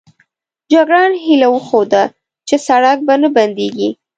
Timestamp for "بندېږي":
3.35-3.89